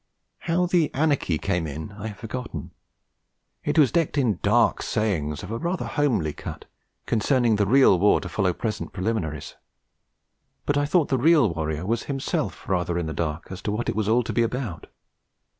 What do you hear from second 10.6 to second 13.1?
but I thought the real warrior was himself rather in